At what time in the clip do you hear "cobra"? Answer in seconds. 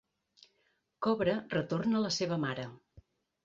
1.07-1.37